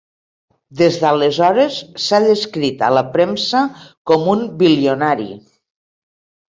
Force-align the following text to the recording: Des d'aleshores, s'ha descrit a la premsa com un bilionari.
Des 0.79 0.95
d'aleshores, 1.03 1.77
s'ha 2.05 2.21
descrit 2.25 2.73
a 2.89 2.91
la 2.99 3.07
premsa 3.19 3.65
com 4.13 4.27
un 4.37 4.45
bilionari. 4.65 5.31